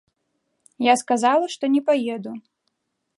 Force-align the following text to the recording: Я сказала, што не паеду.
Я 0.85 0.93
сказала, 1.01 1.45
што 1.57 1.63
не 1.75 1.81
паеду. 1.91 2.31